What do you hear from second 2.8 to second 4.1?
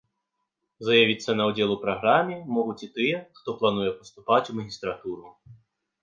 і тыя, хто плануе